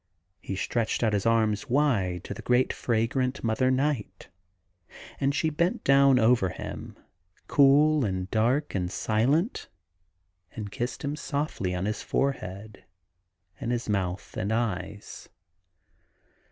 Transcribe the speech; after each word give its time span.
He 0.39 0.55
stretched 0.55 1.03
out 1.03 1.13
his 1.13 1.27
arms 1.27 1.69
wide 1.69 2.23
to 2.23 2.33
the 2.33 2.41
30 2.41 2.41
THE 2.41 2.41
GARDEN 2.41 2.41
GOD 2.41 2.45
great, 2.69 2.73
fragrant 2.73 3.43
mother 3.43 3.69
night, 3.69 4.29
and 5.19 5.35
she 5.35 5.51
bent 5.51 5.83
down 5.83 6.17
over 6.17 6.49
him, 6.49 6.97
cool 7.45 8.03
and 8.03 8.27
dark 8.31 8.73
and 8.73 8.89
silent, 8.91 9.69
and 10.55 10.71
kissed 10.71 11.03
him 11.03 11.15
softly 11.15 11.75
on 11.75 11.85
his 11.85 12.01
forehead, 12.01 12.83
and 13.59 13.67
on 13.67 13.73
his 13.73 13.87
mouth 13.87 14.35
and 14.35 14.51
eyes. 14.51 15.29